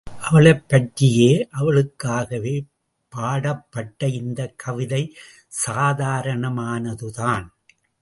[0.21, 1.47] அவளைப் பற்றியே
[1.51, 2.65] அவளுக்காகவே
[3.09, 5.17] பாடப்பட்ட இந்தக் கவிதை
[5.65, 7.45] சாதாரணமானதுதான்.